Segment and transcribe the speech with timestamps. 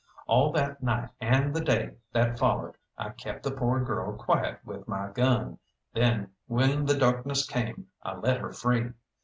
[0.25, 4.87] All that night and the day that followed I kept the poor girl quiet with
[4.87, 5.59] my gun,
[5.93, 8.93] then when the darkness came I let her free.